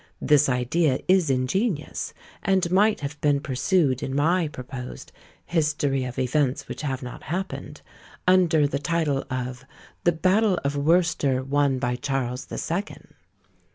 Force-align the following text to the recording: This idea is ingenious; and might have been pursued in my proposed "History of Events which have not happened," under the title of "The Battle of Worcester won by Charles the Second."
This 0.19 0.49
idea 0.49 0.97
is 1.07 1.29
ingenious; 1.29 2.11
and 2.41 2.71
might 2.71 3.01
have 3.01 3.21
been 3.21 3.39
pursued 3.39 4.01
in 4.01 4.15
my 4.15 4.47
proposed 4.47 5.11
"History 5.45 6.05
of 6.05 6.17
Events 6.17 6.67
which 6.67 6.81
have 6.81 7.03
not 7.03 7.21
happened," 7.21 7.81
under 8.27 8.65
the 8.67 8.79
title 8.79 9.23
of 9.29 9.63
"The 10.03 10.11
Battle 10.13 10.57
of 10.63 10.75
Worcester 10.75 11.43
won 11.43 11.77
by 11.77 11.97
Charles 11.97 12.45
the 12.45 12.57
Second." 12.57 13.13